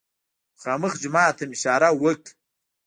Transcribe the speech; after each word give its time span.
مخامخ 0.55 0.93
جومات 1.01 1.33
ته 1.37 1.43
مې 1.49 1.55
اشاره 1.59 1.89
وکړه. 2.01 2.31